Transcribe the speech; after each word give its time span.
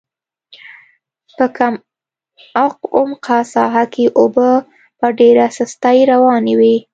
په 1.37 1.45
کم 1.57 1.73
عمقه 2.97 3.37
ساحه 3.53 3.83
کې 3.93 4.05
اوبه 4.19 4.49
په 4.99 5.07
ډېره 5.19 5.45
سستۍ 5.57 5.97
روانې 6.11 6.53
وې. 6.59 6.75